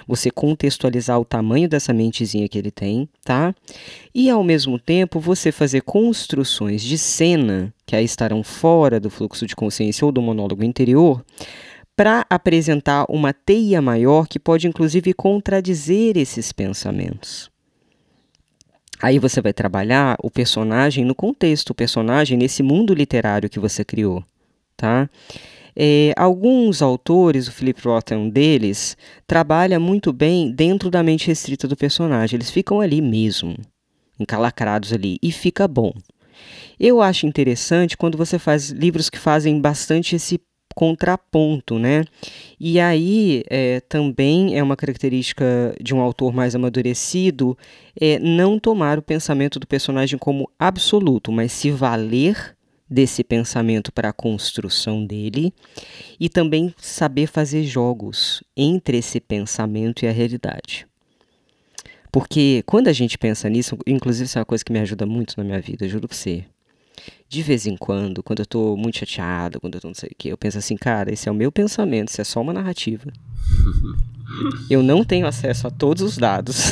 [0.07, 3.53] você contextualizar o tamanho dessa mentezinha que ele tem, tá?
[4.13, 9.45] E ao mesmo tempo você fazer construções de cena que aí estarão fora do fluxo
[9.45, 11.23] de consciência ou do monólogo interior,
[11.95, 17.49] para apresentar uma teia maior que pode inclusive contradizer esses pensamentos.
[19.01, 23.83] Aí você vai trabalhar o personagem no contexto, o personagem nesse mundo literário que você
[23.83, 24.23] criou,
[24.75, 25.09] tá?
[25.75, 28.95] É, alguns autores, o Philip Roth é um deles,
[29.27, 32.37] trabalha muito bem dentro da mente restrita do personagem.
[32.37, 33.57] Eles ficam ali mesmo,
[34.17, 35.91] encalacrados ali, e fica bom.
[36.79, 40.39] Eu acho interessante quando você faz livros que fazem bastante esse
[40.75, 42.03] contraponto, né?
[42.59, 45.45] E aí é, também é uma característica
[45.81, 47.57] de um autor mais amadurecido
[47.99, 52.55] é não tomar o pensamento do personagem como absoluto, mas se valer
[52.87, 55.53] desse pensamento para a construção dele
[56.19, 60.85] e também saber fazer jogos entre esse pensamento e a realidade.
[62.11, 65.33] Porque quando a gente pensa nisso, inclusive isso é uma coisa que me ajuda muito
[65.37, 66.45] na minha vida, juro pra você
[67.27, 70.15] de vez em quando, quando eu tô muito chateado, quando eu tô não sei o
[70.17, 73.11] que, eu penso assim, cara, esse é o meu pensamento, isso é só uma narrativa.
[74.69, 76.71] Eu não tenho acesso a todos os dados.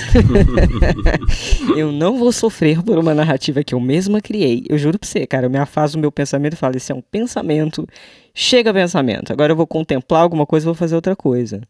[1.77, 4.65] eu não vou sofrer por uma narrativa que eu mesma criei.
[4.67, 6.95] Eu juro pra você, cara, eu me afasto do meu pensamento e falo, isso é
[6.95, 7.87] um pensamento.
[8.33, 9.31] Chega pensamento.
[9.31, 11.61] Agora eu vou contemplar alguma coisa e vou fazer outra coisa.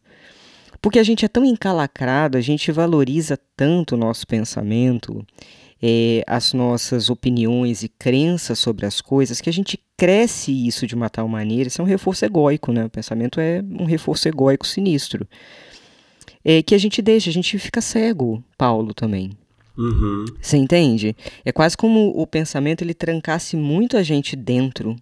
[0.82, 5.26] Porque a gente é tão encalacrado, a gente valoriza tanto o nosso pensamento
[5.86, 10.96] é, as nossas opiniões e crenças sobre as coisas, que a gente cresce isso de
[10.96, 12.86] uma tal maneira, isso é um reforço egóico, né?
[12.86, 15.28] O pensamento é um reforço egóico sinistro.
[16.46, 19.32] É, que a gente deixa, a gente fica cego, Paulo também.
[19.78, 20.24] Uhum.
[20.42, 21.18] Você entende?
[21.44, 24.96] É quase como o pensamento ele trancasse muito a gente dentro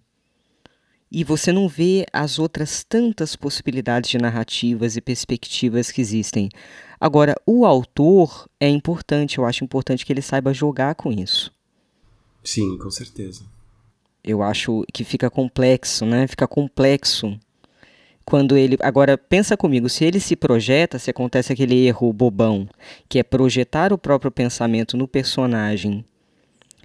[1.11, 6.49] e você não vê as outras tantas possibilidades de narrativas e perspectivas que existem.
[6.99, 11.51] Agora, o autor é importante, eu acho importante que ele saiba jogar com isso.
[12.43, 13.43] Sim, com certeza.
[14.23, 16.27] Eu acho que fica complexo, né?
[16.27, 17.37] Fica complexo
[18.23, 18.77] quando ele.
[18.81, 22.69] Agora, pensa comigo, se ele se projeta, se acontece aquele erro bobão,
[23.09, 26.05] que é projetar o próprio pensamento no personagem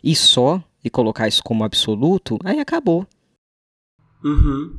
[0.02, 3.06] e só, e colocar isso como absoluto, aí acabou.
[4.26, 4.72] Uhum.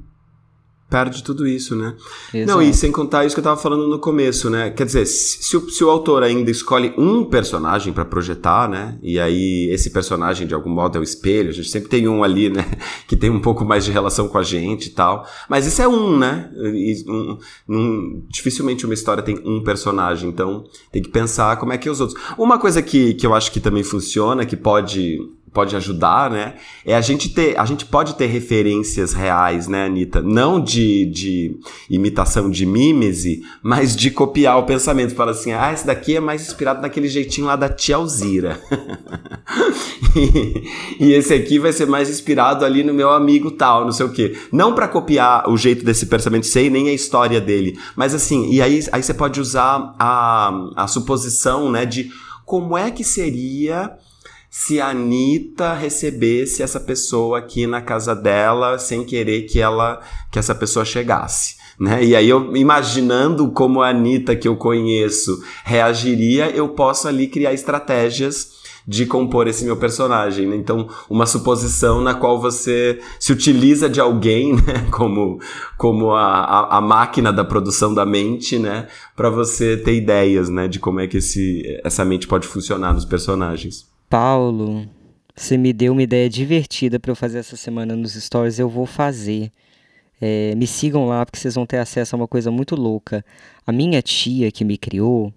[0.89, 1.95] Perde tudo isso, né?
[2.33, 2.49] Exato.
[2.49, 4.69] Não, e sem contar isso que eu tava falando no começo, né?
[4.69, 8.97] Quer dizer, se o, se o autor ainda escolhe um personagem para projetar, né?
[9.03, 12.23] E aí esse personagem de algum modo é o espelho, a gente sempre tem um
[12.23, 12.65] ali, né?
[13.05, 15.27] Que tem um pouco mais de relação com a gente e tal.
[15.49, 16.49] Mas isso é um, né?
[16.55, 21.77] E, um, um, dificilmente uma história tem um personagem, então tem que pensar como é
[21.77, 22.17] que é os outros.
[22.37, 25.19] Uma coisa que, que eu acho que também funciona, que pode
[25.57, 26.53] pode ajudar, né?
[26.85, 30.21] É a gente ter, a gente pode ter referências reais, né, Anitta?
[30.21, 31.57] Não de, de
[31.89, 35.15] imitação de mímese, mas de copiar o pensamento.
[35.15, 38.61] Fala assim, ah, esse daqui é mais inspirado naquele jeitinho lá da tia Alzira.
[40.15, 44.05] e, e, esse aqui vai ser mais inspirado ali no meu amigo tal, não sei
[44.05, 44.37] o quê.
[44.51, 48.61] Não para copiar o jeito desse pensamento sei nem a história dele, mas assim, e
[48.61, 52.11] aí, aí você pode usar a, a suposição, né, de
[52.45, 53.97] como é que seria
[54.59, 60.39] se a Anitta recebesse essa pessoa aqui na casa dela sem querer que ela que
[60.39, 61.57] essa pessoa chegasse.
[61.79, 62.03] Né?
[62.03, 67.53] E aí eu imaginando como a Anitta que eu conheço reagiria, eu posso ali criar
[67.53, 70.47] estratégias de compor esse meu personagem.
[70.47, 70.55] Né?
[70.55, 74.87] Então, uma suposição na qual você se utiliza de alguém, né?
[74.89, 75.39] como,
[75.77, 78.87] como a, a, a máquina da produção da mente, né?
[79.15, 80.67] para você ter ideias né?
[80.67, 83.95] de como é que esse, essa mente pode funcionar nos personagens.
[84.09, 84.87] Paulo,
[85.35, 88.85] você me deu uma ideia divertida para eu fazer essa semana nos stories, eu vou
[88.85, 89.51] fazer.
[90.19, 93.23] É, me sigam lá porque vocês vão ter acesso a uma coisa muito louca.
[93.65, 95.31] A minha tia que me criou,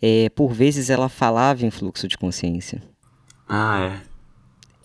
[0.00, 2.82] é, por vezes ela falava em fluxo de consciência.
[3.48, 4.11] Ah, é.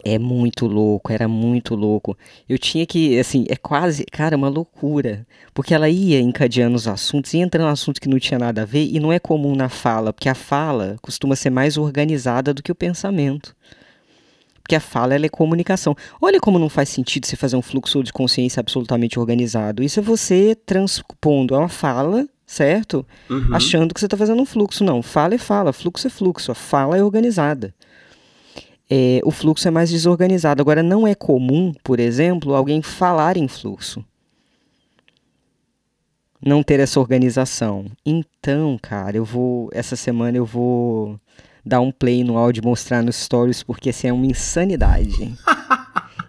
[0.10, 2.18] É muito louco, era muito louco.
[2.48, 5.28] Eu tinha que, assim, é quase, cara, uma loucura.
[5.54, 8.66] Porque ela ia encadeando os assuntos, ia entrando em assuntos que não tinha nada a
[8.66, 12.64] ver, e não é comum na fala, porque a fala costuma ser mais organizada do
[12.64, 13.54] que o pensamento.
[14.62, 15.94] Porque a fala é comunicação.
[16.22, 19.84] Olha como não faz sentido você fazer um fluxo de consciência absolutamente organizado.
[19.84, 23.06] Isso é você transpondo a fala, certo?
[23.30, 23.54] Uhum.
[23.54, 24.86] Achando que você está fazendo um fluxo.
[24.86, 26.50] Não, fala é fala, fluxo é fluxo.
[26.52, 27.74] A fala é organizada
[28.90, 30.62] é, o fluxo é mais desorganizado.
[30.62, 34.04] Agora, não é comum, por exemplo, alguém falar em fluxo.
[36.44, 37.86] Não ter essa organização.
[38.06, 39.70] Então, cara, eu vou.
[39.74, 41.20] Essa semana eu vou
[41.66, 45.36] dar um play no áudio e mostrar nos stories, porque assim é uma insanidade.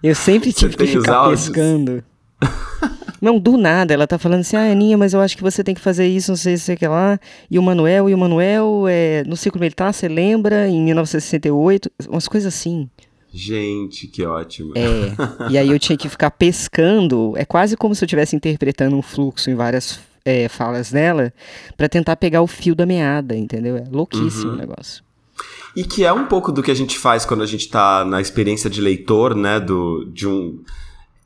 [0.00, 2.04] Eu sempre tive que ficar pescando.
[3.20, 5.74] Não, do nada, ela tá falando assim, ah, Aninha, mas eu acho que você tem
[5.74, 7.18] que fazer isso, não sei se que lá.
[7.50, 12.28] E o Manuel, e o Manuel, é, no ciclo militar, você lembra, em 1968, umas
[12.28, 12.88] coisas assim.
[13.32, 14.72] Gente, que ótimo.
[14.76, 18.96] É, e aí eu tinha que ficar pescando, é quase como se eu estivesse interpretando
[18.96, 21.32] um fluxo em várias é, falas dela,
[21.76, 23.76] para tentar pegar o fio da meada, entendeu?
[23.76, 24.54] É louquíssimo uhum.
[24.54, 25.02] o negócio.
[25.76, 28.20] E que é um pouco do que a gente faz quando a gente tá na
[28.20, 30.60] experiência de leitor, né, do, de um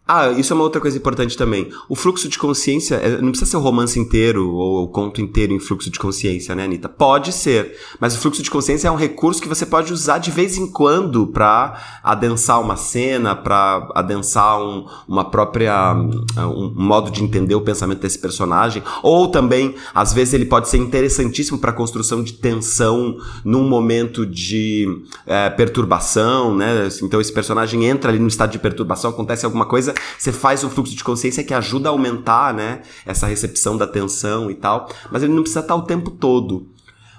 [0.06, 1.70] ah, isso é uma outra coisa importante também.
[1.88, 5.52] O fluxo de consciência é, não precisa ser o romance inteiro ou o conto inteiro
[5.52, 6.88] em fluxo de consciência, né, Anitta?
[6.88, 10.32] Pode ser, mas o fluxo de consciência é um recurso que você pode usar de
[10.32, 17.22] vez em quando para adensar uma cena, para adensar um, uma própria um modo de
[17.22, 21.74] entender o pensamento desse personagem, ou também às vezes ele pode ser interessantíssimo para a
[21.74, 26.88] construção de tensão num momento de é, perturbação, né?
[27.02, 30.70] Então esse personagem entra ali no estado de perturbação, acontece alguma coisa você faz um
[30.70, 35.22] fluxo de consciência que ajuda a aumentar, né, essa recepção da atenção e tal, mas
[35.22, 36.72] ele não precisa estar o tempo todo.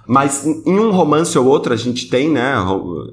[0.05, 2.55] Mas em um romance ou outro a gente tem, né,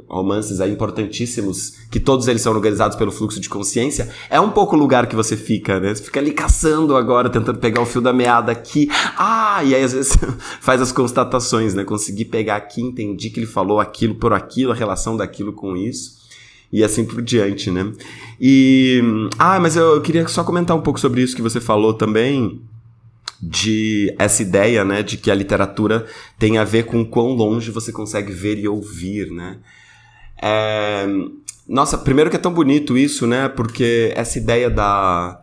[0.08, 4.08] romances aí importantíssimos, que todos eles são organizados pelo fluxo de consciência.
[4.28, 5.94] É um pouco o lugar que você fica, né?
[5.94, 8.88] Você fica ali caçando agora, tentando pegar o fio da meada aqui.
[9.16, 10.18] Ah, e aí às vezes
[10.60, 11.84] faz as constatações, né?
[11.84, 16.19] Consegui pegar aqui, entendi que ele falou aquilo por aquilo, a relação daquilo com isso
[16.72, 17.92] e assim por diante, né?
[18.40, 19.02] E.
[19.38, 22.60] Ah, mas eu queria só comentar um pouco sobre isso que você falou também.
[23.42, 26.04] De essa ideia, né, de que a literatura
[26.38, 29.56] tem a ver com quão longe você consegue ver e ouvir, né?
[30.42, 31.06] É...
[31.66, 33.48] Nossa, primeiro que é tão bonito isso, né?
[33.48, 35.40] Porque essa ideia da,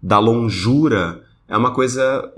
[0.00, 2.32] da longura é uma coisa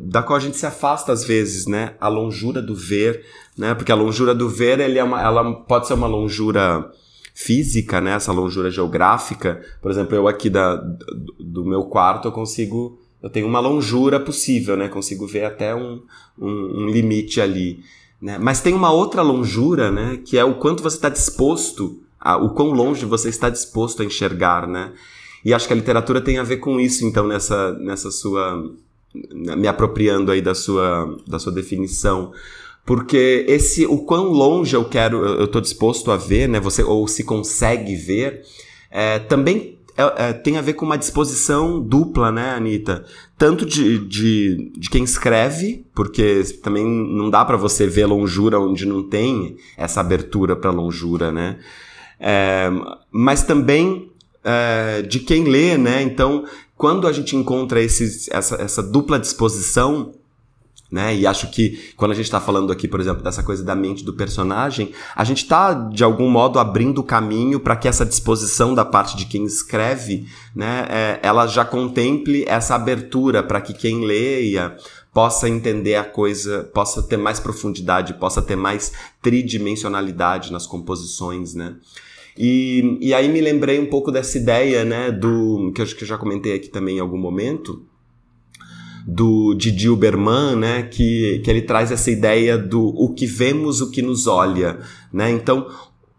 [0.00, 1.94] da qual a gente se afasta às vezes, né?
[2.00, 3.24] A longura do ver,
[3.56, 3.72] né?
[3.72, 6.90] Porque a longura do ver, ele é uma, ela pode ser uma longura
[7.34, 8.12] física, né?
[8.12, 9.60] Essa longura geográfica.
[9.82, 10.76] Por exemplo, eu aqui da,
[11.38, 12.98] do meu quarto eu consigo.
[13.20, 14.88] Eu tenho uma longura possível, né?
[14.88, 16.02] Consigo ver até um,
[16.38, 17.80] um, um limite ali.
[18.22, 18.38] Né?
[18.38, 20.20] Mas tem uma outra longura, né?
[20.24, 24.04] Que é o quanto você está disposto, a, o quão longe você está disposto a
[24.04, 24.92] enxergar, né?
[25.44, 28.72] E acho que a literatura tem a ver com isso, então, nessa, nessa sua.
[29.12, 32.32] me apropriando aí da sua, da sua definição.
[32.84, 36.60] Porque esse, o quão longe eu quero, eu estou disposto a ver, né?
[36.60, 38.42] Você, ou se consegue ver,
[38.90, 43.04] é, também é, é, tem a ver com uma disposição dupla, né, Anitta?
[43.38, 48.86] Tanto de, de, de quem escreve, porque também não dá para você ver longura onde
[48.86, 51.58] não tem essa abertura para longura, né?
[52.18, 52.70] É,
[53.10, 54.10] mas também
[54.42, 56.02] é, de quem lê, né?
[56.02, 56.44] Então,
[56.76, 60.12] quando a gente encontra esses, essa, essa dupla disposição,
[60.94, 61.16] Né?
[61.16, 64.04] E acho que quando a gente está falando aqui, por exemplo, dessa coisa da mente
[64.04, 68.76] do personagem, a gente está, de algum modo, abrindo o caminho para que essa disposição
[68.76, 74.04] da parte de quem escreve, né, é, ela já contemple essa abertura para que quem
[74.04, 74.76] leia
[75.12, 81.74] possa entender a coisa, possa ter mais profundidade, possa ter mais tridimensionalidade nas composições, né?
[82.38, 86.08] E, e aí me lembrei um pouco dessa ideia, né, do que eu, que eu
[86.08, 87.84] já comentei aqui também em algum momento,
[89.06, 93.90] do Didi Uberman, né, que, que ele traz essa ideia do o que vemos, o
[93.90, 94.78] que nos olha,
[95.12, 95.30] né?
[95.30, 95.68] Então,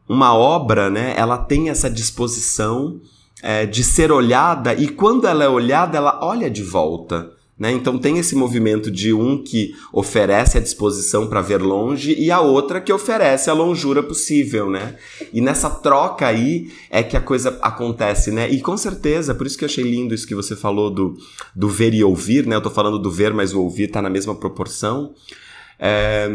[0.07, 2.99] uma obra, né, ela tem essa disposição
[3.41, 7.31] é, de ser olhada e quando ela é olhada, ela olha de volta.
[7.57, 7.71] Né?
[7.71, 12.41] Então tem esse movimento de um que oferece a disposição para ver longe e a
[12.41, 14.97] outra que oferece a longura possível, né?
[15.31, 18.49] E nessa troca aí é que a coisa acontece, né?
[18.49, 21.17] E com certeza, por isso que eu achei lindo isso que você falou do,
[21.55, 22.57] do ver e ouvir, né?
[22.57, 25.13] Eu tô falando do ver, mas o ouvir tá na mesma proporção.
[25.79, 26.29] É,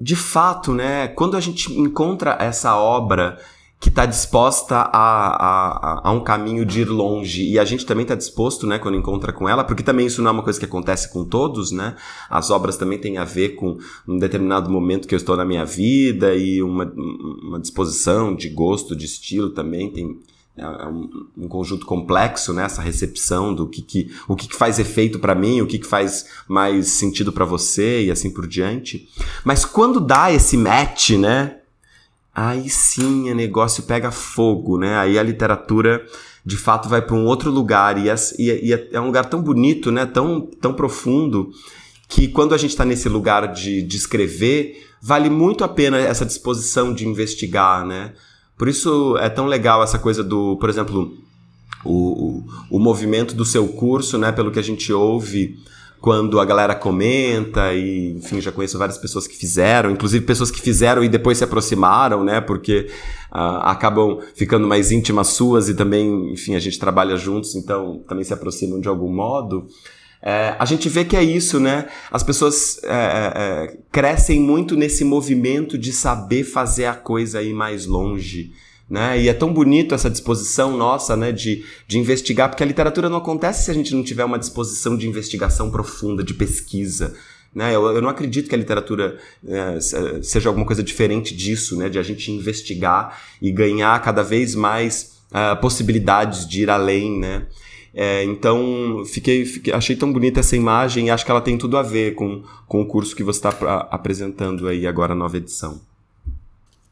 [0.00, 1.08] de fato, né?
[1.08, 3.36] Quando a gente encontra essa obra
[3.78, 7.44] que está disposta a, a, a, um caminho de ir longe.
[7.44, 10.30] E a gente também está disposto, né, quando encontra com ela, porque também isso não
[10.30, 11.94] é uma coisa que acontece com todos, né?
[12.30, 15.64] As obras também têm a ver com um determinado momento que eu estou na minha
[15.64, 16.90] vida e uma,
[17.42, 20.20] uma disposição de gosto, de estilo também tem.
[20.56, 22.64] É, é um, um, conjunto complexo, né?
[22.64, 25.86] Essa recepção do que, que o que, que faz efeito para mim, o que, que
[25.86, 29.06] faz mais sentido para você e assim por diante.
[29.44, 31.58] Mas quando dá esse match, né?
[32.36, 34.98] Aí sim o negócio pega fogo, né?
[34.98, 36.04] Aí a literatura
[36.44, 39.40] de fato vai para um outro lugar e é, e é, é, um lugar tão
[39.40, 40.04] bonito, né?
[40.04, 41.50] Tão, tão profundo
[42.06, 46.26] que quando a gente está nesse lugar de, de escrever, vale muito a pena essa
[46.26, 48.12] disposição de investigar, né?
[48.58, 51.16] Por isso é tão legal essa coisa do, por exemplo,
[51.82, 54.30] o, o, o movimento do seu curso, né?
[54.30, 55.56] Pelo que a gente ouve,
[56.06, 60.60] quando a galera comenta e, enfim, já conheço várias pessoas que fizeram, inclusive pessoas que
[60.60, 62.86] fizeram e depois se aproximaram, né, porque
[63.32, 68.22] uh, acabam ficando mais íntimas suas e também, enfim, a gente trabalha juntos, então também
[68.22, 69.66] se aproximam de algum modo.
[70.22, 71.88] É, a gente vê que é isso, né?
[72.08, 77.84] As pessoas é, é, crescem muito nesse movimento de saber fazer a coisa ir mais
[77.84, 78.52] longe,
[78.88, 79.20] né?
[79.20, 83.18] E é tão bonito essa disposição nossa, né, de, de investigar, porque a literatura não
[83.18, 87.14] acontece se a gente não tiver uma disposição de investigação profunda, de pesquisa.
[87.54, 87.74] Né?
[87.74, 89.78] Eu, eu não acredito que a literatura é,
[90.22, 95.16] seja alguma coisa diferente disso, né, de a gente investigar e ganhar cada vez mais
[95.30, 97.46] uh, possibilidades de ir além, né?
[97.98, 101.78] É, então, fiquei, fiquei, achei tão bonita essa imagem e acho que ela tem tudo
[101.78, 103.48] a ver com, com o curso que você está
[103.90, 105.80] apresentando aí agora, a nova edição.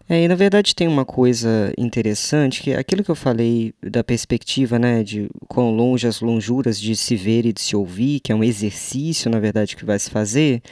[0.08, 4.04] É, e na verdade tem uma coisa interessante, que é aquilo que eu falei da
[4.04, 8.30] perspectiva, né, de quão longe as lonjuras de se ver e de se ouvir, que
[8.30, 10.62] é um exercício, na verdade, que vai se fazer,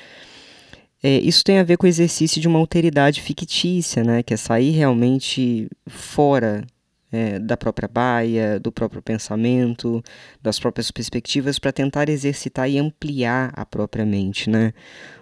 [1.03, 4.37] é, isso tem a ver com o exercício de uma alteridade fictícia, né, que é
[4.37, 6.65] sair realmente fora
[7.13, 10.03] é, da própria baia, do próprio pensamento,
[10.43, 14.73] das próprias perspectivas, para tentar exercitar e ampliar a própria mente, né?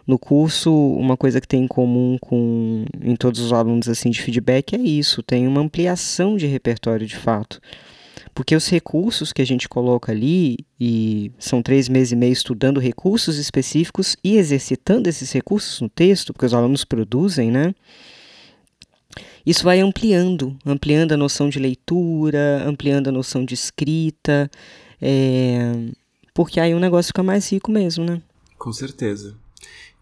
[0.07, 4.23] No curso, uma coisa que tem em comum com em todos os alunos assim de
[4.23, 7.61] feedback é isso, tem uma ampliação de repertório de fato.
[8.33, 12.79] Porque os recursos que a gente coloca ali, e são três meses e meio estudando
[12.79, 17.75] recursos específicos e exercitando esses recursos no texto, porque os alunos produzem, né?
[19.45, 24.51] Isso vai ampliando, ampliando a noção de leitura, ampliando a noção de escrita,
[25.01, 25.89] é...
[26.35, 28.21] porque aí o negócio fica mais rico mesmo, né?
[28.59, 29.35] Com certeza.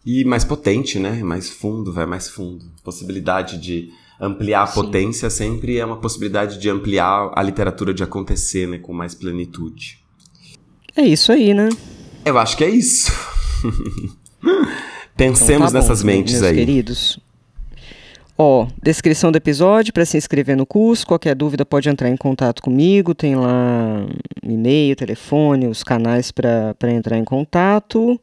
[0.04, 1.22] E mais potente, né?
[1.22, 2.64] Mais fundo, vai mais fundo.
[2.82, 4.74] Possibilidade de ampliar a Sim.
[4.74, 8.78] potência sempre é uma possibilidade de ampliar a literatura de acontecer, né?
[8.78, 9.98] Com mais plenitude.
[10.96, 11.68] É isso aí, né?
[12.24, 13.12] Eu acho que é isso.
[15.16, 16.56] Pensemos então tá nessas bom, mentes meus aí.
[16.56, 17.18] queridos.
[18.40, 21.04] Ó, descrição do episódio para se inscrever no curso.
[21.04, 23.12] Qualquer dúvida pode entrar em contato comigo.
[23.12, 24.06] Tem lá
[24.40, 28.18] e-mail, telefone, os canais para entrar em contato.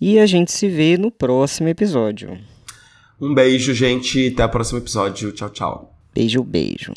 [0.00, 2.36] E a gente se vê no próximo episódio.
[3.20, 4.32] Um beijo, gente.
[4.32, 5.30] Até o próximo episódio.
[5.30, 5.94] Tchau, tchau.
[6.12, 6.92] Beijo, beijo.